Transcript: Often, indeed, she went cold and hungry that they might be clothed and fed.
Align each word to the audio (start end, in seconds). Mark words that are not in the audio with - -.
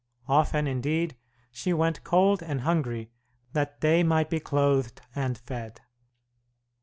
Often, 0.27 0.65
indeed, 0.65 1.15
she 1.51 1.73
went 1.73 2.03
cold 2.03 2.41
and 2.41 2.61
hungry 2.61 3.11
that 3.53 3.81
they 3.81 4.01
might 4.01 4.31
be 4.31 4.39
clothed 4.39 4.99
and 5.13 5.37
fed. 5.37 5.79